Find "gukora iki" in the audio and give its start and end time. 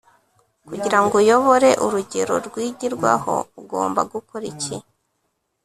4.13-4.75